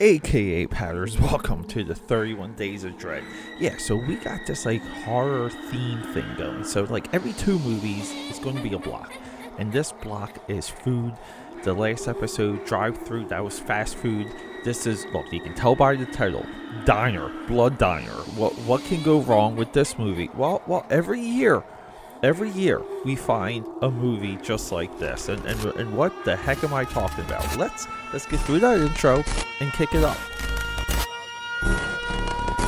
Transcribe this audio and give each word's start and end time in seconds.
aka 0.00 0.66
Patters. 0.66 1.18
Welcome 1.20 1.64
to 1.64 1.84
the 1.84 1.94
31 1.94 2.54
Days 2.54 2.84
of 2.84 2.96
Dread. 2.96 3.22
Yeah, 3.58 3.76
so 3.76 3.96
we 3.96 4.16
got 4.16 4.46
this 4.46 4.64
like 4.64 4.82
horror 4.82 5.50
theme 5.50 6.02
thing 6.14 6.26
going. 6.36 6.64
So, 6.64 6.84
like 6.84 7.12
every 7.14 7.34
two 7.34 7.58
movies, 7.58 8.10
it's 8.28 8.38
going 8.38 8.56
to 8.56 8.62
be 8.62 8.74
a 8.74 8.78
block. 8.78 9.12
And 9.58 9.70
this 9.70 9.92
block 9.92 10.38
is 10.48 10.68
food. 10.68 11.12
The 11.64 11.74
last 11.74 12.08
episode, 12.08 12.64
Drive 12.64 12.96
Through, 12.96 13.26
that 13.26 13.44
was 13.44 13.60
fast 13.60 13.96
food. 13.96 14.32
This 14.64 14.86
is, 14.86 15.04
look, 15.12 15.30
you 15.30 15.40
can 15.40 15.54
tell 15.54 15.76
by 15.76 15.94
the 15.96 16.06
title 16.06 16.46
Diner, 16.86 17.28
Blood 17.46 17.76
Diner. 17.76 18.16
What, 18.36 18.54
what 18.60 18.82
can 18.84 19.02
go 19.02 19.20
wrong 19.20 19.56
with 19.56 19.74
this 19.74 19.98
movie? 19.98 20.30
Well, 20.34 20.62
well, 20.66 20.86
every 20.88 21.20
year 21.20 21.62
every 22.22 22.50
year 22.50 22.82
we 23.04 23.16
find 23.16 23.64
a 23.82 23.90
movie 23.90 24.36
just 24.42 24.72
like 24.72 24.98
this 24.98 25.28
and, 25.28 25.42
and 25.46 25.64
and 25.76 25.96
what 25.96 26.12
the 26.24 26.36
heck 26.36 26.62
am 26.62 26.74
i 26.74 26.84
talking 26.84 27.24
about? 27.24 27.56
Let's 27.56 27.86
let's 28.12 28.26
get 28.26 28.40
through 28.40 28.60
that 28.60 28.80
intro 28.80 29.24
and 29.60 29.72
kick 29.72 29.94
it 29.94 30.04
up 30.04 30.18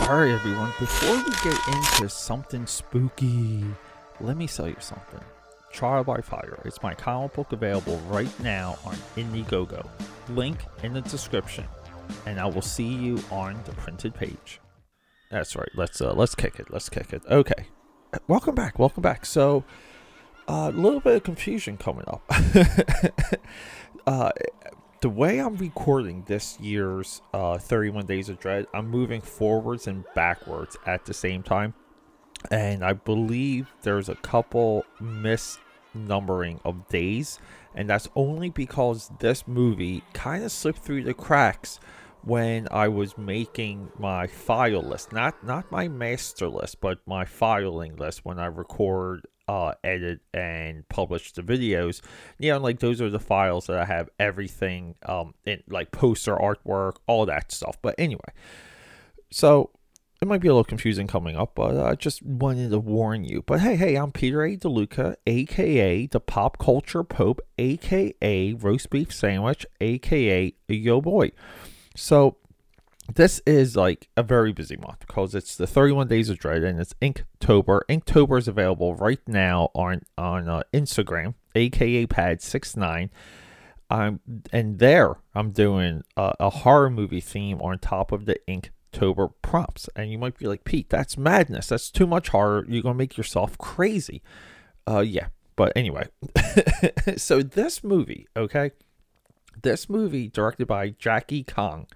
all 0.09 0.19
right 0.19 0.31
everyone 0.31 0.73
before 0.79 1.17
we 1.17 1.33
get 1.43 1.59
into 1.69 2.09
something 2.09 2.67
spooky 2.67 3.65
let 4.21 4.37
me 4.37 4.47
tell 4.47 4.69
you 4.69 4.77
something. 4.79 5.21
Trial 5.73 6.05
by 6.05 6.21
fire. 6.21 6.61
It's 6.65 6.83
my 6.83 6.95
comic 6.95 7.33
book 7.33 7.51
available 7.53 7.99
right 8.09 8.31
now 8.41 8.79
on 8.85 8.95
indiegogo. 9.17 9.89
Link 10.29 10.59
in 10.83 10.93
the 10.93 11.01
description 11.01 11.65
and 12.27 12.39
i 12.39 12.47
will 12.47 12.63
see 12.63 12.87
you 12.87 13.23
on 13.31 13.59
the 13.65 13.73
printed 13.73 14.15
page. 14.15 14.61
That's 15.31 15.57
right. 15.57 15.71
Let's 15.75 16.01
uh 16.01 16.13
let's 16.13 16.35
kick 16.35 16.59
it. 16.59 16.71
Let's 16.71 16.89
kick 16.89 17.13
it. 17.13 17.23
Okay 17.31 17.67
welcome 18.29 18.55
back 18.55 18.79
welcome 18.79 19.03
back. 19.03 19.25
So 19.25 19.65
a 20.49 20.53
uh, 20.53 20.71
little 20.71 21.01
bit 21.01 21.17
of 21.17 21.23
confusion 21.23 21.77
coming 21.77 22.05
up. 22.07 22.23
Uh, 24.05 24.33
the 25.01 25.09
way 25.09 25.39
i'm 25.39 25.55
recording 25.59 26.25
this 26.27 26.59
year's 26.59 27.23
uh, 27.33 27.57
31 27.57 28.05
days 28.05 28.29
of 28.29 28.41
dread 28.41 28.67
i'm 28.75 28.89
moving 28.89 29.21
forwards 29.21 29.87
and 29.87 30.05
backwards 30.17 30.77
at 30.87 31.05
the 31.05 31.15
same 31.15 31.45
time. 31.45 31.73
And 32.51 32.85
i 32.85 32.95
believe 32.95 33.73
there's 33.83 34.09
a 34.09 34.17
couple 34.17 34.85
misnumbering 35.01 36.59
of 36.65 36.89
days. 36.89 37.39
And 37.77 37.89
that's 37.89 38.09
only 38.17 38.51
because 38.51 39.09
this 39.21 39.47
movie 39.47 40.03
kind 40.15 40.43
of 40.43 40.51
slipped 40.51 40.81
through 40.81 41.05
the 41.05 41.15
cracks 41.15 41.79
when 42.25 42.69
I 42.71 42.89
was 42.89 43.19
making 43.19 43.91
my 43.99 44.27
file 44.27 44.83
list, 44.83 45.13
not 45.13 45.45
not 45.45 45.71
my 45.71 45.89
master 45.89 46.49
list, 46.49 46.81
but 46.81 46.99
my 47.07 47.25
filing 47.25 47.97
list 47.97 48.25
when 48.25 48.39
I 48.39 48.47
record, 48.47 49.27
uh, 49.49 49.75
edit, 49.83 50.21
and 50.33 50.89
publish 50.89 51.33
the 51.33 51.43
videos. 51.43 52.01
You 52.39 52.53
know, 52.53 52.59
like 52.59 52.81
those 52.81 53.01
are 53.01 53.11
the 53.11 53.19
files 53.19 53.67
that 53.67 53.79
I 53.79 53.85
have 53.85 54.09
everything, 54.19 54.95
um, 55.07 55.35
in 55.45 55.63
like 55.69 55.91
poster 55.91 56.37
artwork, 56.37 56.97
all 57.07 57.27
that 57.27 57.53
stuff. 57.53 57.77
But 57.83 57.97
anyway, 57.99 58.21
so 59.31 59.71
it 60.23 60.29
might 60.29 60.41
be 60.41 60.47
a 60.47 60.53
little 60.53 60.63
confusing 60.63 61.09
coming 61.09 61.37
up, 61.37 61.57
but 61.57 61.77
I 61.77 61.97
just 61.97 62.23
wanted 62.23 62.71
to 62.71 62.79
warn 62.79 63.25
you. 63.25 63.43
But 63.45 63.61
hey, 63.61 63.75
hey, 63.75 63.97
I'm 63.97 64.13
Peter 64.13 64.45
A. 64.45 64.57
DeLuca, 64.57 65.17
aka 65.27 66.07
the 66.07 66.21
Pop 66.21 66.59
Culture 66.59 67.03
Pope, 67.03 67.41
aka 67.59 68.53
Roast 68.53 68.89
Beef 68.91 69.13
Sandwich, 69.13 69.67
aka 69.81 70.55
Yo 70.69 71.01
Boy. 71.01 71.33
So 71.95 72.37
this 73.15 73.41
is 73.47 73.77
like 73.77 74.09
a 74.17 74.23
very 74.23 74.53
busy 74.53 74.77
month 74.77 75.01
because 75.01 75.35
it's 75.35 75.57
the 75.57 75.67
31 75.67 76.09
days 76.09 76.31
of 76.31 76.39
dread 76.39 76.63
and 76.63 76.81
it's 76.81 76.95
inktober. 77.03 77.81
Inktober 77.89 78.39
is 78.39 78.49
available 78.49 78.95
right 78.95 79.21
now 79.27 79.71
on 79.75 80.03
on 80.17 80.49
uh, 80.49 80.63
instagram 80.73 81.35
aka 81.55 82.07
pad69 82.07 83.11
i'm 83.91 84.21
and 84.53 84.79
there 84.79 85.17
i'm 85.35 85.51
doing 85.51 86.03
a, 86.17 86.33
a 86.41 86.51
horror 86.51 86.89
movie 86.91 87.21
theme 87.21 87.61
on 87.61 87.79
top 87.79 88.13
of 88.13 88.25
the 88.25 88.37
inktober 88.49 89.33
prompts 89.43 89.89
and 89.95 90.11
you 90.11 90.19
might 90.19 90.39
be 90.39 90.47
like 90.47 90.65
pete 90.65 90.89
that's 90.89 91.17
madness. 91.19 91.69
That's 91.69 91.91
too 91.91 92.07
much 92.07 92.29
horror. 92.29 92.65
You're 92.69 92.83
gonna 92.83 92.95
make 92.95 93.17
yourself 93.17 93.59
crazy. 93.59 94.23
Uh 94.89 95.01
yeah. 95.01 95.29
But 95.57 95.73
anyway 95.77 96.09
so 97.17 97.43
this 97.43 97.85
movie 97.85 98.27
okay 98.37 98.71
this 99.63 99.89
movie 99.89 100.29
directed 100.29 100.67
by 100.67 100.91
Jackie 100.91 101.45
Kong, 101.45 101.87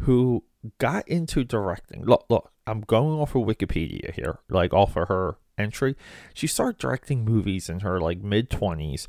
who 0.00 0.44
got 0.78 1.06
into 1.08 1.44
directing. 1.44 2.04
Look, 2.04 2.26
look, 2.28 2.50
I'm 2.66 2.80
going 2.82 3.18
off 3.18 3.34
of 3.34 3.42
Wikipedia 3.42 4.14
here, 4.14 4.38
like 4.48 4.72
off 4.72 4.96
of 4.96 5.08
her 5.08 5.36
entry. 5.56 5.96
She 6.34 6.46
started 6.46 6.78
directing 6.78 7.24
movies 7.24 7.68
in 7.68 7.80
her 7.80 8.00
like 8.00 8.22
mid 8.22 8.50
20s. 8.50 9.06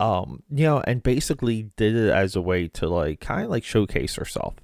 Um, 0.00 0.42
you 0.50 0.64
know, 0.64 0.82
and 0.86 1.02
basically 1.02 1.70
did 1.76 1.94
it 1.94 2.10
as 2.10 2.34
a 2.34 2.40
way 2.40 2.66
to 2.68 2.88
like 2.88 3.20
kind 3.20 3.44
of 3.44 3.50
like 3.50 3.64
showcase 3.64 4.16
herself. 4.16 4.56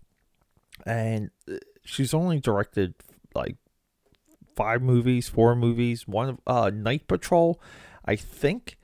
And 0.84 1.30
uh, 1.50 1.58
she's 1.84 2.12
only 2.12 2.40
directed 2.40 2.94
like 3.34 3.56
five 4.56 4.82
movies, 4.82 5.28
four 5.28 5.54
movies, 5.54 6.08
one 6.08 6.28
of 6.30 6.38
uh 6.46 6.70
Night 6.70 7.06
Patrol, 7.06 7.60
I 8.04 8.16
think 8.16 8.76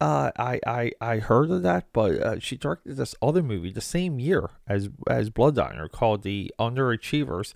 uh, 0.00 0.30
I, 0.36 0.60
I 0.66 0.92
I 1.00 1.18
heard 1.18 1.50
of 1.50 1.62
that, 1.62 1.86
but 1.92 2.12
uh, 2.20 2.38
she 2.40 2.56
directed 2.56 2.96
this 2.96 3.14
other 3.22 3.42
movie 3.42 3.70
the 3.70 3.80
same 3.80 4.18
year 4.18 4.50
as 4.66 4.88
as 5.08 5.30
Blood 5.30 5.54
Diner 5.54 5.88
called 5.88 6.22
The 6.22 6.52
Underachievers. 6.58 7.54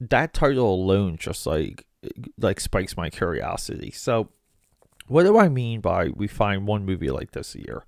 That 0.00 0.32
title 0.32 0.74
alone 0.74 1.16
just 1.18 1.46
like 1.46 1.84
like 2.38 2.60
spikes 2.60 2.96
my 2.96 3.10
curiosity. 3.10 3.90
So, 3.90 4.30
what 5.06 5.24
do 5.24 5.38
I 5.38 5.48
mean 5.48 5.80
by 5.80 6.08
we 6.08 6.28
find 6.28 6.66
one 6.66 6.84
movie 6.84 7.10
like 7.10 7.32
this 7.32 7.54
a 7.54 7.60
year? 7.60 7.84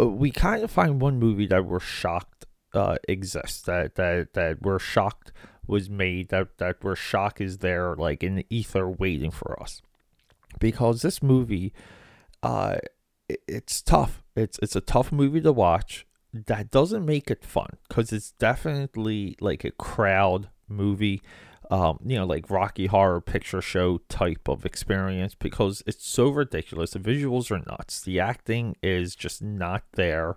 Uh, 0.00 0.06
we 0.08 0.30
kind 0.30 0.62
of 0.62 0.70
find 0.70 1.00
one 1.00 1.18
movie 1.18 1.46
that 1.46 1.64
we're 1.64 1.80
shocked 1.80 2.46
uh, 2.74 2.96
exists 3.08 3.62
that 3.62 3.94
that 3.96 4.34
that 4.34 4.62
we're 4.62 4.78
shocked 4.78 5.32
was 5.66 5.90
made 5.90 6.30
that 6.30 6.56
that 6.58 6.76
we're 6.82 6.96
shocked 6.96 7.40
is 7.40 7.58
there 7.58 7.94
like 7.94 8.22
in 8.22 8.36
the 8.36 8.46
ether 8.48 8.88
waiting 8.88 9.30
for 9.30 9.62
us 9.62 9.82
because 10.58 11.02
this 11.02 11.22
movie 11.22 11.74
uh 12.42 12.76
it's 13.28 13.82
tough. 13.82 14.22
It's 14.36 14.58
it's 14.62 14.76
a 14.76 14.80
tough 14.80 15.12
movie 15.12 15.40
to 15.40 15.52
watch. 15.52 16.06
That 16.32 16.70
doesn't 16.70 17.04
make 17.04 17.30
it 17.30 17.44
fun 17.44 17.78
because 17.88 18.12
it's 18.12 18.32
definitely 18.32 19.36
like 19.40 19.64
a 19.64 19.70
crowd 19.70 20.48
movie. 20.68 21.22
Um, 21.70 21.98
you 22.04 22.16
know, 22.16 22.24
like 22.24 22.48
Rocky 22.48 22.86
Horror 22.86 23.20
Picture 23.20 23.60
Show 23.60 23.98
type 24.08 24.48
of 24.48 24.64
experience 24.64 25.34
because 25.34 25.82
it's 25.86 26.06
so 26.06 26.28
ridiculous. 26.28 26.92
The 26.92 26.98
visuals 26.98 27.50
are 27.50 27.58
nuts. 27.58 28.00
The 28.00 28.20
acting 28.20 28.76
is 28.82 29.14
just 29.14 29.42
not 29.42 29.82
there. 29.92 30.36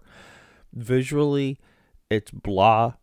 Visually, 0.74 1.58
it's 2.10 2.32
blah. 2.32 2.94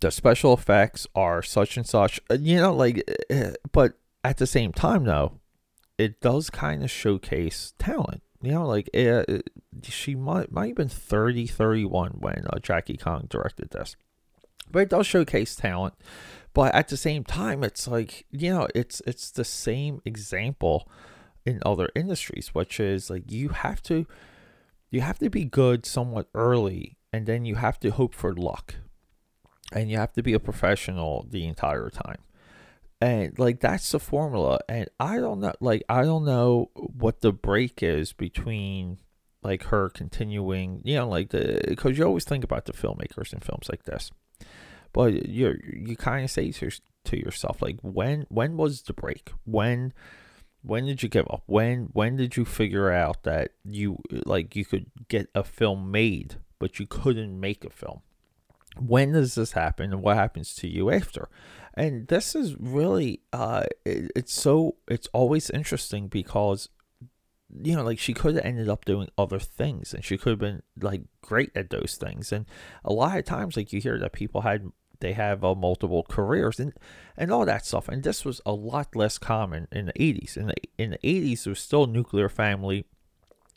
The 0.00 0.10
special 0.10 0.54
effects 0.54 1.06
are 1.14 1.42
such 1.42 1.76
and 1.76 1.86
such. 1.86 2.18
Uh, 2.30 2.38
you 2.40 2.56
know, 2.56 2.74
like, 2.74 3.04
eh, 3.28 3.52
but 3.72 3.94
at 4.24 4.38
the 4.38 4.46
same 4.46 4.72
time, 4.72 5.04
though, 5.04 5.38
it 5.98 6.20
does 6.20 6.48
kind 6.48 6.82
of 6.82 6.90
showcase 6.90 7.74
talent 7.78 8.22
you 8.42 8.52
know, 8.52 8.66
like 8.66 8.90
it, 8.92 9.28
it, 9.28 9.50
she 9.84 10.14
might 10.14 10.50
might 10.50 10.68
have 10.68 10.76
been 10.76 10.88
30, 10.88 11.46
31 11.46 12.12
when 12.18 12.44
uh, 12.50 12.58
Jackie 12.58 12.96
Kong 12.96 13.26
directed 13.30 13.70
this, 13.70 13.96
but 14.70 14.80
it 14.80 14.88
does 14.90 15.06
showcase 15.06 15.54
talent. 15.54 15.94
But 16.52 16.74
at 16.74 16.88
the 16.88 16.96
same 16.96 17.24
time, 17.24 17.62
it's 17.62 17.86
like 17.86 18.26
you 18.30 18.52
know, 18.52 18.68
it's 18.74 19.00
it's 19.06 19.30
the 19.30 19.44
same 19.44 20.02
example 20.04 20.88
in 21.46 21.62
other 21.64 21.88
industries, 21.94 22.48
which 22.54 22.80
is 22.80 23.08
like 23.08 23.30
you 23.30 23.50
have 23.50 23.82
to 23.84 24.06
you 24.90 25.00
have 25.00 25.18
to 25.20 25.30
be 25.30 25.44
good 25.44 25.86
somewhat 25.86 26.28
early, 26.34 26.96
and 27.12 27.26
then 27.26 27.44
you 27.44 27.54
have 27.54 27.78
to 27.80 27.90
hope 27.90 28.14
for 28.14 28.34
luck, 28.34 28.74
and 29.72 29.88
you 29.88 29.96
have 29.96 30.12
to 30.14 30.22
be 30.22 30.32
a 30.32 30.40
professional 30.40 31.26
the 31.30 31.46
entire 31.46 31.90
time 31.90 32.18
and 33.02 33.36
like 33.36 33.58
that's 33.58 33.90
the 33.90 33.98
formula. 33.98 34.60
And 34.68 34.88
i 35.00 35.16
don't 35.16 35.40
know 35.40 35.52
like 35.60 35.82
i 35.88 36.02
don't 36.02 36.24
know 36.24 36.70
what 36.74 37.20
the 37.20 37.32
break 37.32 37.82
is 37.82 38.12
between 38.12 38.98
like 39.42 39.64
her 39.64 39.90
continuing 39.90 40.80
you 40.84 40.94
know 40.94 41.08
like 41.08 41.30
the 41.30 41.60
because 41.66 41.98
you 41.98 42.04
always 42.04 42.24
think 42.24 42.44
about 42.44 42.66
the 42.66 42.72
filmmakers 42.72 43.32
in 43.32 43.40
films 43.40 43.68
like 43.68 43.84
this. 43.84 44.10
But 44.92 45.28
you're 45.28 45.56
you 45.64 45.96
kind 45.96 46.24
of 46.24 46.30
say 46.30 46.52
to, 46.52 46.70
to 47.06 47.18
yourself 47.18 47.60
like 47.60 47.78
when 47.82 48.26
when 48.28 48.56
was 48.56 48.82
the 48.82 48.92
break? 48.92 49.32
When 49.44 49.92
when 50.62 50.86
did 50.86 51.02
you 51.02 51.08
give 51.08 51.26
up? 51.28 51.42
When 51.46 51.88
when 51.92 52.16
did 52.16 52.36
you 52.36 52.44
figure 52.44 52.92
out 52.92 53.24
that 53.24 53.50
you 53.64 53.98
like 54.10 54.54
you 54.54 54.64
could 54.64 54.86
get 55.08 55.28
a 55.34 55.42
film 55.42 55.90
made 55.90 56.36
but 56.60 56.78
you 56.78 56.86
couldn't 56.86 57.40
make 57.40 57.64
a 57.64 57.70
film 57.70 58.02
when 58.78 59.12
does 59.12 59.34
this 59.34 59.52
happen 59.52 59.92
and 59.92 60.02
what 60.02 60.16
happens 60.16 60.54
to 60.56 60.68
you 60.68 60.90
after? 60.90 61.28
And 61.74 62.08
this 62.08 62.34
is 62.34 62.56
really 62.58 63.20
uh 63.32 63.64
it, 63.84 64.10
it's 64.14 64.32
so 64.32 64.76
it's 64.88 65.08
always 65.12 65.50
interesting 65.50 66.08
because 66.08 66.68
you 67.62 67.76
know 67.76 67.82
like 67.82 67.98
she 67.98 68.14
could 68.14 68.34
have 68.36 68.44
ended 68.44 68.68
up 68.68 68.84
doing 68.84 69.08
other 69.18 69.38
things 69.38 69.92
and 69.92 70.04
she 70.04 70.16
could 70.16 70.30
have 70.30 70.38
been 70.38 70.62
like 70.80 71.02
great 71.22 71.50
at 71.54 71.70
those 71.70 71.96
things. 72.00 72.32
And 72.32 72.46
a 72.84 72.92
lot 72.92 73.18
of 73.18 73.24
times 73.24 73.56
like 73.56 73.72
you 73.72 73.80
hear 73.80 73.98
that 73.98 74.12
people 74.12 74.42
had 74.42 74.70
they 75.00 75.12
have 75.14 75.44
uh, 75.44 75.54
multiple 75.54 76.04
careers 76.08 76.60
and 76.60 76.72
and 77.16 77.30
all 77.30 77.44
that 77.44 77.66
stuff. 77.66 77.88
And 77.88 78.02
this 78.02 78.24
was 78.24 78.40
a 78.46 78.52
lot 78.52 78.94
less 78.96 79.18
common 79.18 79.68
in 79.72 79.86
the 79.86 79.92
80s 79.94 80.36
in 80.36 80.46
the 80.46 80.54
in 80.78 80.90
the 80.90 80.98
80s 80.98 81.44
there 81.44 81.50
was 81.50 81.60
still 81.60 81.86
nuclear 81.86 82.28
family 82.28 82.86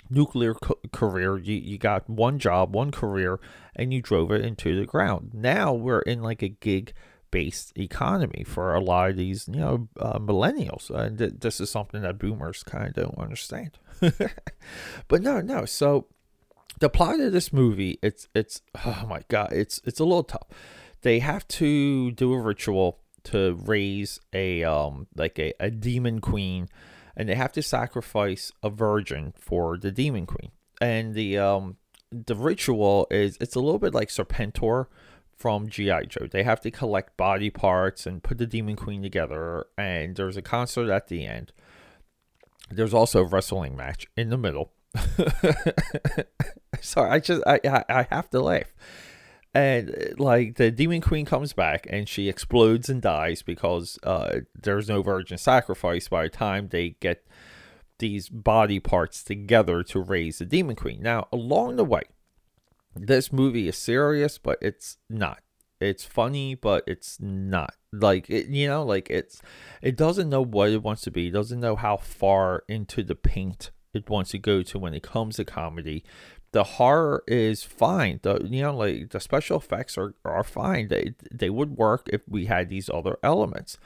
nuclear 0.09 0.53
co- 0.53 0.79
career. 0.91 1.37
You, 1.37 1.55
you 1.55 1.77
got 1.77 2.09
one 2.09 2.39
job, 2.39 2.73
one 2.73 2.91
career, 2.91 3.39
and 3.75 3.93
you 3.93 4.01
drove 4.01 4.31
it 4.31 4.43
into 4.43 4.77
the 4.79 4.85
ground. 4.85 5.31
Now 5.33 5.73
we're 5.73 6.01
in 6.01 6.21
like 6.21 6.41
a 6.41 6.49
gig 6.49 6.93
based 7.31 7.77
economy 7.77 8.43
for 8.45 8.73
a 8.73 8.79
lot 8.79 9.09
of 9.09 9.17
these, 9.17 9.47
you 9.47 9.59
know, 9.59 9.89
uh, 9.99 10.19
millennials. 10.19 10.89
And 10.89 11.17
th- 11.17 11.33
this 11.39 11.59
is 11.59 11.69
something 11.69 12.01
that 12.01 12.17
boomers 12.17 12.63
kind 12.63 12.87
of 12.87 12.93
don't 12.93 13.17
understand. 13.17 13.77
but 15.07 15.21
no, 15.21 15.41
no. 15.41 15.65
So 15.65 16.07
the 16.79 16.89
plot 16.89 17.19
of 17.19 17.33
this 17.33 17.51
movie, 17.51 17.99
it's 18.01 18.27
it's 18.33 18.61
oh 18.85 19.05
my 19.07 19.21
god, 19.27 19.51
it's 19.53 19.81
it's 19.85 19.99
a 19.99 20.05
little 20.05 20.23
tough. 20.23 20.47
They 21.01 21.19
have 21.19 21.47
to 21.49 22.11
do 22.11 22.33
a 22.33 22.39
ritual 22.39 22.99
to 23.25 23.53
raise 23.65 24.19
a 24.33 24.63
um 24.63 25.07
like 25.15 25.39
a, 25.39 25.53
a 25.59 25.69
demon 25.69 26.21
queen 26.21 26.69
and 27.15 27.29
they 27.29 27.35
have 27.35 27.51
to 27.53 27.61
sacrifice 27.61 28.51
a 28.61 28.69
virgin 28.69 29.33
for 29.39 29.77
the 29.77 29.91
demon 29.91 30.25
queen. 30.25 30.51
And 30.81 31.13
the 31.13 31.37
um 31.37 31.77
the 32.11 32.35
ritual 32.35 33.07
is 33.09 33.37
it's 33.39 33.55
a 33.55 33.59
little 33.59 33.79
bit 33.79 33.93
like 33.93 34.09
Serpentor 34.09 34.87
from 35.35 35.67
G.I. 35.67 36.03
Joe. 36.03 36.27
They 36.29 36.43
have 36.43 36.61
to 36.61 36.71
collect 36.71 37.17
body 37.17 37.49
parts 37.49 38.05
and 38.05 38.23
put 38.23 38.37
the 38.37 38.45
demon 38.45 38.75
queen 38.75 39.01
together 39.01 39.65
and 39.77 40.15
there's 40.15 40.37
a 40.37 40.41
concert 40.41 40.89
at 40.91 41.07
the 41.07 41.25
end. 41.25 41.51
There's 42.69 42.93
also 42.93 43.21
a 43.21 43.27
wrestling 43.27 43.75
match 43.75 44.07
in 44.17 44.29
the 44.29 44.37
middle. 44.37 44.71
Sorry, 46.81 47.11
I 47.11 47.19
just 47.19 47.43
I, 47.45 47.59
I 47.65 47.83
I 47.89 48.07
have 48.09 48.29
to 48.31 48.41
laugh 48.41 48.73
and 49.55 50.19
like 50.19 50.55
the 50.55 50.69
demon 50.69 50.99
queen 50.99 51.25
comes 51.25 51.53
back 51.53 51.87
and 51.89 52.09
she 52.09 52.27
explodes 52.27 52.89
and 52.89 53.01
dies 53.01 53.41
because 53.41 53.97
uh, 54.03 54.39
there's 54.53 54.89
no 54.89 55.01
virgin 55.01 55.37
sacrifice 55.37 56.09
by 56.09 56.23
the 56.23 56.29
time 56.29 56.67
they 56.67 56.97
get 56.99 57.25
these 57.99 58.27
body 58.27 58.81
parts 58.81 59.23
together 59.23 59.81
to 59.81 60.01
raise 60.01 60.39
the 60.39 60.45
demon 60.45 60.75
queen. 60.75 61.01
Now 61.01 61.29
along 61.31 61.77
the 61.77 61.85
way 61.85 62.01
this 62.93 63.31
movie 63.31 63.69
is 63.69 63.77
serious 63.77 64.37
but 64.37 64.59
it's 64.61 64.97
not. 65.09 65.39
It's 65.79 66.03
funny 66.03 66.55
but 66.55 66.83
it's 66.85 67.17
not. 67.21 67.75
Like 67.93 68.29
it 68.29 68.47
you 68.47 68.67
know 68.67 68.83
like 68.83 69.09
it's 69.09 69.41
it 69.81 69.95
doesn't 69.95 70.29
know 70.29 70.43
what 70.43 70.71
it 70.71 70.83
wants 70.83 71.03
to 71.03 71.11
be. 71.11 71.27
It 71.27 71.33
doesn't 71.33 71.61
know 71.61 71.77
how 71.77 71.95
far 71.95 72.63
into 72.67 73.03
the 73.03 73.15
paint 73.15 73.71
it 73.93 74.09
wants 74.09 74.31
to 74.31 74.37
go 74.37 74.61
to 74.63 74.77
when 74.77 74.93
it 74.93 75.03
comes 75.03 75.37
to 75.37 75.45
comedy 75.45 76.03
the 76.55 76.63
horror 76.63 77.21
is 77.27 77.63
fine. 77.63 78.21
The 78.23 78.47
you 78.49 78.61
know 78.61 78.77
like 78.77 79.09
the 79.09 79.19
special 79.19 79.57
effects 79.57 79.97
are 79.97 80.15
are 80.23 80.41
fine. 80.41 80.87
They 80.87 81.13
they 81.29 81.49
would 81.49 81.75
work 81.75 82.07
if 82.13 82.21
we 82.29 82.45
had 82.45 82.69
these 82.69 82.89
other 82.89 83.17
elements. 83.21 83.77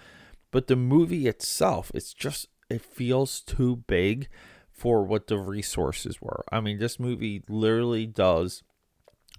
But 0.51 0.67
the 0.67 0.75
movie 0.75 1.25
itself, 1.25 1.91
it's 1.95 2.13
just 2.13 2.45
it 2.69 2.83
feels 2.83 3.41
too 3.41 3.77
big 3.87 4.27
for 4.71 5.03
what 5.03 5.25
the 5.25 5.39
resources 5.39 6.21
were. 6.21 6.45
I 6.51 6.59
mean, 6.59 6.77
this 6.77 6.99
movie 6.99 7.41
literally 7.49 8.05
does 8.05 8.61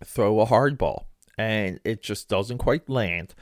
throw 0.04 0.40
a 0.40 0.46
hardball 0.46 1.04
and 1.38 1.78
it 1.84 2.02
just 2.02 2.28
doesn't 2.28 2.58
quite 2.58 2.90
land 2.90 3.36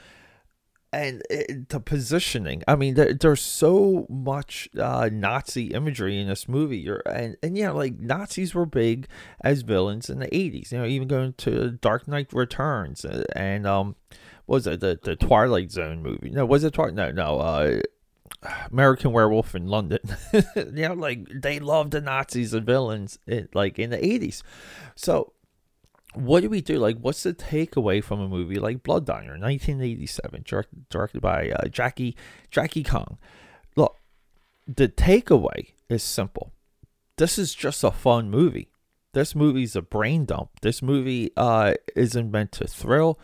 and 0.92 1.22
it, 1.28 1.68
the 1.68 1.80
positioning. 1.80 2.62
I 2.66 2.76
mean, 2.76 2.94
there, 2.94 3.12
there's 3.12 3.42
so 3.42 4.06
much 4.08 4.68
uh, 4.78 5.10
Nazi 5.12 5.66
imagery 5.66 6.20
in 6.20 6.28
this 6.28 6.48
movie. 6.48 6.78
You're, 6.78 7.02
and 7.06 7.36
and 7.42 7.56
yeah, 7.56 7.70
like 7.70 7.98
Nazis 7.98 8.54
were 8.54 8.66
big 8.66 9.06
as 9.42 9.62
villains 9.62 10.08
in 10.08 10.18
the 10.18 10.28
'80s. 10.28 10.72
You 10.72 10.78
know, 10.78 10.86
even 10.86 11.08
going 11.08 11.34
to 11.34 11.72
Dark 11.72 12.08
Knight 12.08 12.32
Returns 12.32 13.04
uh, 13.04 13.24
and 13.34 13.66
um, 13.66 13.96
was 14.46 14.66
it 14.66 14.80
the 14.80 14.98
the 15.02 15.16
Twilight 15.16 15.70
Zone 15.70 16.02
movie? 16.02 16.30
No, 16.30 16.46
was 16.46 16.64
it 16.64 16.74
Twilight? 16.74 16.94
No, 16.94 17.10
no. 17.10 17.38
Uh, 17.38 17.80
American 18.70 19.12
Werewolf 19.12 19.54
in 19.54 19.66
London. 19.66 19.98
you 20.56 20.88
know, 20.88 20.94
like 20.94 21.26
they 21.28 21.58
loved 21.58 21.92
the 21.92 22.00
Nazis 22.00 22.54
and 22.54 22.64
villains, 22.64 23.18
in, 23.26 23.48
like 23.52 23.78
in 23.78 23.90
the 23.90 23.98
'80s. 23.98 24.42
So 24.96 25.32
what 26.14 26.40
do 26.40 26.48
we 26.48 26.60
do? 26.60 26.78
Like, 26.78 26.98
what's 26.98 27.22
the 27.22 27.34
takeaway 27.34 28.02
from 28.02 28.20
a 28.20 28.28
movie 28.28 28.58
like 28.58 28.82
Blood 28.82 29.04
Diner, 29.04 29.38
1987, 29.38 30.44
directed 30.90 31.20
by 31.20 31.50
uh, 31.50 31.68
Jackie 31.68 32.16
Jackie 32.50 32.82
Kong? 32.82 33.18
Look, 33.76 33.96
the 34.66 34.88
takeaway 34.88 35.72
is 35.88 36.02
simple. 36.02 36.52
This 37.16 37.38
is 37.38 37.54
just 37.54 37.84
a 37.84 37.90
fun 37.90 38.30
movie. 38.30 38.70
This 39.12 39.34
movie's 39.34 39.74
a 39.74 39.82
brain 39.82 40.24
dump. 40.24 40.50
This 40.62 40.82
movie 40.82 41.30
uh, 41.36 41.74
isn't 41.96 42.30
meant 42.30 42.52
to 42.52 42.66
thrill, 42.66 43.18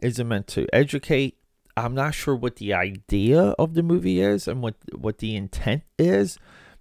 isn't 0.00 0.28
meant 0.28 0.46
to 0.48 0.66
educate. 0.72 1.38
I'm 1.76 1.94
not 1.94 2.14
sure 2.14 2.36
what 2.36 2.56
the 2.56 2.72
idea 2.72 3.54
of 3.58 3.74
the 3.74 3.82
movie 3.82 4.20
is 4.20 4.46
and 4.46 4.62
what 4.62 4.76
what 4.94 5.18
the 5.18 5.36
intent 5.36 5.82
is. 5.98 6.38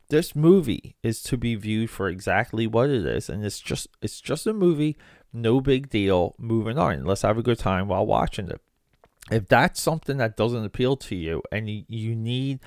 This 0.10 0.36
movie 0.36 0.96
is 1.02 1.24
to 1.24 1.38
be 1.38 1.56
viewed 1.56 1.90
for 1.90 2.08
exactly 2.08 2.68
what 2.68 2.90
it 2.90 3.06
is, 3.06 3.30
and 3.30 3.44
it's 3.44 3.60
just 3.60 3.88
it's 4.02 4.22
just 4.22 4.46
a 4.46 4.54
movie 4.54 4.96
no 5.34 5.60
big 5.60 5.90
deal. 5.90 6.36
Moving 6.38 6.78
on. 6.78 7.04
Let's 7.04 7.24
have 7.24 7.38
a 7.38 7.44
good 7.44 7.60
time 7.60 7.88
while 7.88 8.06
watching 8.06 8.50
it. 8.50 8.62
If 9.32 9.48
that's 9.48 9.82
something 9.82 10.18
that 10.18 10.38
doesn't 10.38 10.66
appeal 10.66 10.96
to 10.98 11.16
you 11.16 11.42
and 11.52 11.70
you, 11.70 11.84
you 11.88 12.16
need 12.16 12.60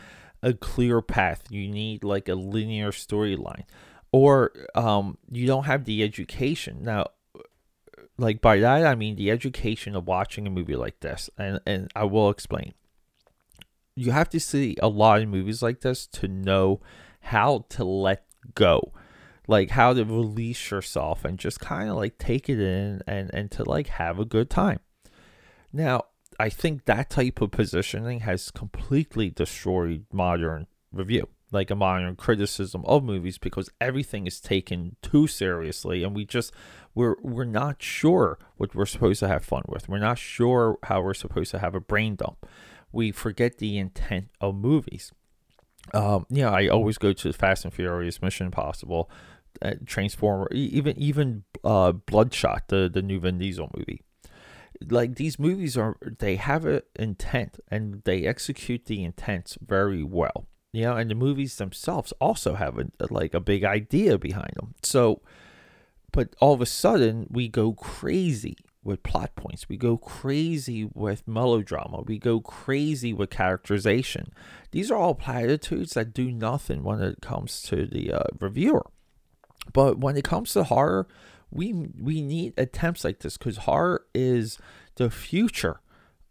a 0.42 0.52
clear 0.54 1.00
path, 1.02 1.44
you 1.50 1.68
need 1.68 2.02
like 2.02 2.28
a 2.28 2.34
linear 2.34 2.90
storyline, 2.90 3.64
or 4.12 4.52
um, 4.74 5.18
you 5.30 5.46
don't 5.46 5.64
have 5.64 5.84
the 5.84 6.02
education. 6.02 6.78
Now, 6.82 7.06
like 8.18 8.40
by 8.40 8.58
that, 8.58 8.86
I 8.86 8.94
mean 8.94 9.16
the 9.16 9.30
education 9.30 9.94
of 9.94 10.06
watching 10.06 10.46
a 10.46 10.50
movie 10.50 10.76
like 10.76 11.00
this, 11.00 11.28
and, 11.36 11.60
and 11.66 11.90
I 11.94 12.04
will 12.04 12.30
explain. 12.30 12.72
You 13.94 14.12
have 14.12 14.28
to 14.30 14.40
see 14.40 14.76
a 14.80 14.88
lot 14.88 15.20
of 15.20 15.28
movies 15.28 15.62
like 15.62 15.80
this 15.80 16.06
to 16.08 16.28
know 16.28 16.80
how 17.20 17.66
to 17.70 17.84
let 17.84 18.24
go 18.54 18.92
like 19.46 19.70
how 19.70 19.92
to 19.92 20.04
release 20.04 20.70
yourself 20.70 21.24
and 21.24 21.38
just 21.38 21.60
kind 21.60 21.88
of 21.88 21.96
like 21.96 22.18
take 22.18 22.48
it 22.48 22.60
in 22.60 23.02
and 23.06 23.30
and 23.32 23.50
to 23.52 23.64
like 23.64 23.88
have 23.88 24.18
a 24.18 24.24
good 24.24 24.50
time. 24.50 24.80
Now 25.72 26.04
i 26.38 26.50
think 26.50 26.84
that 26.84 27.08
type 27.08 27.40
of 27.40 27.50
positioning 27.50 28.20
has 28.20 28.50
completely 28.50 29.30
destroyed 29.30 30.04
modern 30.12 30.66
review 30.92 31.26
like 31.50 31.70
a 31.70 31.74
modern 31.74 32.16
criticism 32.16 32.84
of 32.84 33.04
movies 33.04 33.38
because 33.38 33.70
everything 33.80 34.26
is 34.26 34.40
taken 34.40 34.96
too 35.00 35.26
seriously 35.26 36.02
and 36.02 36.14
we 36.14 36.24
just 36.24 36.52
we're 36.94 37.16
we're 37.22 37.44
not 37.44 37.80
sure 37.80 38.38
what 38.56 38.74
we're 38.74 38.86
supposed 38.86 39.20
to 39.20 39.28
have 39.28 39.44
fun 39.44 39.62
with. 39.68 39.88
We're 39.88 39.98
not 39.98 40.18
sure 40.18 40.78
how 40.84 41.02
we're 41.02 41.14
supposed 41.14 41.50
to 41.52 41.58
have 41.58 41.74
a 41.74 41.80
brain 41.80 42.16
dump. 42.16 42.46
We 42.90 43.12
forget 43.12 43.58
the 43.58 43.78
intent 43.78 44.30
of 44.40 44.56
movies. 44.56 45.12
Um, 45.94 46.26
yeah, 46.30 46.50
I 46.50 46.66
always 46.66 46.98
go 46.98 47.12
to 47.12 47.32
Fast 47.32 47.64
and 47.64 47.72
Furious, 47.72 48.20
Mission 48.20 48.46
Impossible, 48.46 49.08
uh, 49.62 49.74
Transformer, 49.84 50.48
even 50.52 50.98
even 50.98 51.44
uh, 51.64 51.92
Bloodshot, 51.92 52.68
the 52.68 52.90
the 52.92 53.02
new 53.02 53.20
Vin 53.20 53.38
Diesel 53.38 53.70
movie. 53.76 54.02
Like 54.90 55.14
these 55.14 55.38
movies 55.38 55.78
are, 55.78 55.96
they 56.18 56.36
have 56.36 56.66
an 56.66 56.82
intent 56.98 57.58
and 57.70 58.02
they 58.04 58.26
execute 58.26 58.84
the 58.84 59.04
intents 59.04 59.56
very 59.64 60.02
well. 60.02 60.46
You 60.72 60.82
know, 60.82 60.96
and 60.96 61.10
the 61.10 61.14
movies 61.14 61.56
themselves 61.56 62.12
also 62.20 62.54
have 62.56 62.78
a, 62.78 62.86
like 63.08 63.32
a 63.32 63.40
big 63.40 63.64
idea 63.64 64.18
behind 64.18 64.52
them. 64.56 64.74
So, 64.82 65.22
but 66.12 66.36
all 66.40 66.52
of 66.52 66.60
a 66.60 66.66
sudden 66.66 67.26
we 67.30 67.48
go 67.48 67.72
crazy 67.72 68.56
with 68.86 69.02
plot 69.02 69.34
points. 69.34 69.68
We 69.68 69.76
go 69.76 69.96
crazy 69.96 70.88
with 70.94 71.26
melodrama. 71.26 72.02
We 72.02 72.18
go 72.18 72.40
crazy 72.40 73.12
with 73.12 73.30
characterization. 73.30 74.32
These 74.70 74.90
are 74.90 74.96
all 74.96 75.14
platitudes 75.14 75.94
that 75.94 76.14
do 76.14 76.30
nothing 76.30 76.82
when 76.84 77.02
it 77.02 77.20
comes 77.20 77.62
to 77.62 77.86
the 77.86 78.12
uh, 78.12 78.24
reviewer. 78.38 78.86
But 79.72 79.98
when 79.98 80.16
it 80.16 80.24
comes 80.24 80.52
to 80.52 80.64
horror, 80.64 81.06
we 81.50 81.72
we 81.72 82.22
need 82.22 82.54
attempts 82.56 83.04
like 83.04 83.20
this 83.20 83.36
because 83.36 83.58
horror 83.58 84.06
is 84.14 84.58
the 84.96 85.10
future 85.10 85.80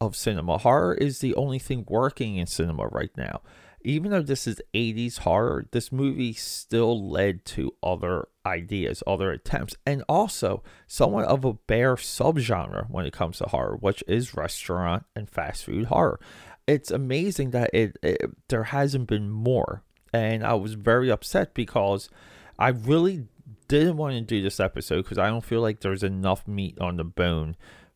of 0.01 0.15
cinema. 0.15 0.57
Horror 0.57 0.95
is 0.95 1.19
the 1.19 1.35
only 1.35 1.59
thing 1.59 1.85
working 1.87 2.37
in 2.37 2.47
cinema 2.47 2.87
right 2.87 3.11
now. 3.17 3.41
Even 3.81 4.09
though 4.09 4.21
this 4.23 4.47
is 4.47 4.59
80s 4.73 5.19
horror, 5.19 5.67
this 5.71 5.91
movie 5.91 6.33
still 6.33 7.07
led 7.07 7.45
to 7.45 7.75
other 7.83 8.27
ideas, 8.43 9.03
other 9.05 9.31
attempts, 9.31 9.75
and 9.85 10.03
also 10.09 10.63
somewhat 10.87 11.25
of 11.25 11.45
a 11.45 11.53
bare 11.53 11.95
subgenre 11.95 12.89
when 12.89 13.05
it 13.05 13.13
comes 13.13 13.37
to 13.37 13.43
horror, 13.45 13.77
which 13.79 14.03
is 14.07 14.35
restaurant 14.35 15.05
and 15.15 15.29
fast 15.29 15.65
food 15.65 15.85
horror. 15.85 16.19
It's 16.65 16.89
amazing 16.89 17.51
that 17.51 17.69
it, 17.73 17.95
it 18.01 18.31
there 18.47 18.63
hasn't 18.63 19.07
been 19.07 19.29
more, 19.29 19.83
and 20.11 20.43
I 20.43 20.55
was 20.55 20.73
very 20.73 21.11
upset 21.11 21.53
because 21.53 22.09
I 22.57 22.69
really 22.69 23.27
didn't 23.67 23.97
want 23.97 24.15
to 24.15 24.21
do 24.21 24.41
this 24.41 24.59
episode 24.59 25.03
because 25.03 25.17
I 25.17 25.27
don't 25.27 25.43
feel 25.43 25.61
like 25.61 25.79
there's 25.79 26.03
enough 26.03 26.47
meat 26.47 26.77
on 26.79 26.97
the 26.97 27.03
bone, 27.03 27.55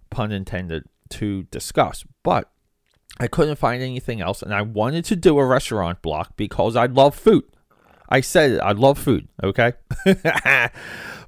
pun 0.10 0.32
intended, 0.32 0.86
to 1.10 1.44
discuss. 1.44 2.06
But 2.24 2.50
I 3.20 3.28
couldn't 3.28 3.58
find 3.58 3.82
anything 3.82 4.22
else, 4.22 4.42
and 4.42 4.54
I 4.54 4.62
wanted 4.62 5.06
to 5.06 5.16
do 5.16 5.38
a 5.40 5.46
restaurant 5.46 6.02
block 6.02 6.36
because 6.36 6.76
I 6.76 6.86
love 6.86 7.16
food. 7.16 7.46
I 8.10 8.22
said 8.22 8.52
it, 8.52 8.60
I 8.60 8.72
love 8.72 8.98
food, 8.98 9.28
okay? 9.44 9.74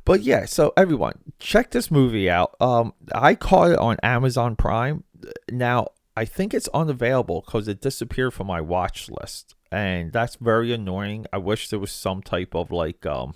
but 0.06 0.22
yeah, 0.22 0.46
so 0.46 0.74
everyone, 0.76 1.14
check 1.40 1.72
this 1.72 1.92
movie 1.92 2.30
out. 2.30 2.56
Um, 2.60 2.94
I 3.14 3.36
caught 3.36 3.72
it 3.72 3.78
on 3.78 3.98
Amazon 4.02 4.56
Prime. 4.56 5.04
Now, 5.52 5.90
I 6.18 6.26
think 6.26 6.54
it's 6.54 6.68
unavailable 6.70 7.44
because 7.46 7.68
it 7.68 7.82
disappeared 7.82 8.34
from 8.34 8.48
my 8.48 8.62
watch 8.62 9.10
list 9.10 9.56
and 9.72 10.12
that's 10.12 10.36
very 10.36 10.74
annoying. 10.74 11.26
I 11.32 11.38
wish 11.38 11.70
there 11.70 11.80
was 11.80 11.92
some 11.92 12.22
type 12.22 12.54
of 12.56 12.72
like 12.72 13.06
um 13.06 13.36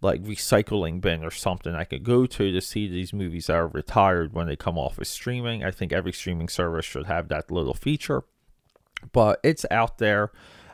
like 0.00 0.22
recycling 0.22 1.00
bin 1.00 1.24
or 1.24 1.30
something 1.30 1.74
I 1.74 1.84
could 1.84 2.04
go 2.04 2.26
to 2.26 2.52
to 2.52 2.60
see 2.60 2.86
these 2.86 3.12
movies 3.12 3.46
that 3.46 3.56
are 3.56 3.68
retired 3.68 4.34
when 4.34 4.46
they 4.46 4.56
come 4.56 4.78
off 4.78 4.98
of 4.98 5.06
streaming. 5.06 5.64
I 5.64 5.70
think 5.70 5.92
every 5.92 6.12
streaming 6.12 6.48
service 6.48 6.84
should 6.84 7.06
have 7.06 7.28
that 7.28 7.50
little 7.50 7.74
feature, 7.74 8.24
but 9.12 9.40
it's 9.42 9.64
out 9.70 9.98
there. 9.98 10.30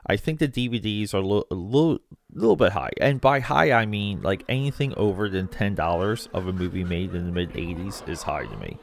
I 0.06 0.16
think 0.16 0.38
the 0.38 0.48
DVDs 0.48 1.14
are 1.14 1.18
a 1.18 1.20
little, 1.20 1.46
a 1.50 1.54
little, 1.54 1.98
little 2.32 2.56
bit 2.56 2.72
high, 2.72 2.90
and 3.00 3.20
by 3.20 3.40
high 3.40 3.70
I 3.72 3.86
mean 3.86 4.22
like 4.22 4.44
anything 4.48 4.94
over 4.96 5.28
than 5.28 5.48
ten 5.48 5.74
dollars 5.74 6.28
of 6.32 6.46
a 6.46 6.52
movie 6.52 6.84
made 6.84 7.14
in 7.14 7.26
the 7.26 7.32
mid 7.32 7.52
'80s 7.52 8.08
is 8.08 8.22
high 8.22 8.46
to 8.46 8.56
me. 8.56 8.78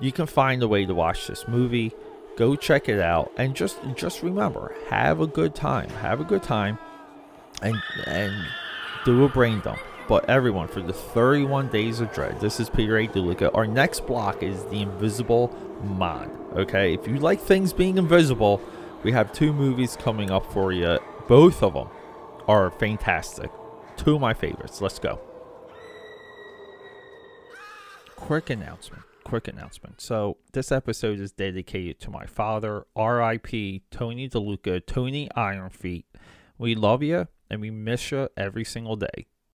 You 0.00 0.12
can 0.12 0.26
find 0.26 0.62
a 0.62 0.68
way 0.68 0.86
to 0.86 0.94
watch 0.94 1.26
this 1.26 1.46
movie. 1.48 1.92
Go 2.36 2.56
check 2.56 2.88
it 2.88 3.00
out, 3.00 3.30
and 3.36 3.54
just 3.54 3.78
just 3.94 4.22
remember, 4.22 4.74
have 4.88 5.20
a 5.20 5.26
good 5.26 5.54
time. 5.54 5.88
Have 5.90 6.20
a 6.20 6.24
good 6.24 6.42
time, 6.42 6.78
and 7.62 7.76
and 8.06 8.32
do 9.04 9.24
a 9.24 9.28
brain 9.28 9.60
dump. 9.60 9.78
But 10.08 10.28
everyone, 10.28 10.68
for 10.68 10.82
the 10.82 10.92
31 10.92 11.68
Days 11.68 12.00
of 12.00 12.12
Dread, 12.12 12.40
this 12.40 12.60
is 12.60 12.68
Peter 12.68 12.98
A. 12.98 13.06
DeLuca. 13.06 13.50
Our 13.54 13.66
next 13.66 14.06
block 14.06 14.42
is 14.42 14.64
the 14.64 14.82
Invisible 14.82 15.56
Man. 15.82 16.30
Okay, 16.54 16.92
if 16.92 17.06
you 17.06 17.18
like 17.18 17.40
things 17.40 17.72
being 17.72 17.96
invisible, 17.98 18.60
we 19.02 19.12
have 19.12 19.32
two 19.32 19.52
movies 19.52 19.96
coming 19.96 20.30
up 20.30 20.52
for 20.52 20.72
you. 20.72 20.98
Both 21.26 21.62
of 21.62 21.74
them 21.74 21.88
are 22.46 22.70
fantastic. 22.70 23.50
Two 23.96 24.16
of 24.16 24.20
my 24.20 24.34
favorites. 24.34 24.80
Let's 24.80 24.98
go. 24.98 25.20
Quick 28.16 28.50
announcement. 28.50 29.02
Quick 29.24 29.48
announcement. 29.48 30.00
So, 30.00 30.36
this 30.52 30.70
episode 30.70 31.18
is 31.18 31.32
dedicated 31.32 31.98
to 32.00 32.10
my 32.10 32.26
father, 32.26 32.86
R.I.P. 32.94 33.82
Tony 33.90 34.28
DeLuca, 34.28 34.84
Tony 34.86 35.28
Ironfeet. 35.36 36.04
We 36.58 36.74
love 36.74 37.02
you 37.02 37.28
and 37.50 37.60
we 37.60 37.70
miss 37.70 38.12
you 38.12 38.28
every 38.36 38.64
single 38.64 38.96
day. 38.96 39.26